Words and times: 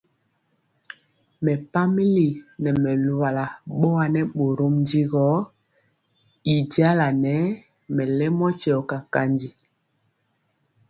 Mɛpamili 1.43 2.27
nɛ 2.61 2.69
mɛ 2.83 2.91
luwala 3.05 3.43
bɔa 3.79 4.03
nɛ 4.13 4.21
bórɔm 4.35 4.73
ndi 4.81 5.01
gɔ 5.11 5.25
y 6.53 6.55
jala 6.73 7.07
nɛ 7.23 7.35
mɛlɛmɔ 7.95 8.47
tiɔ 8.59 8.77
kakanji. 8.89 9.49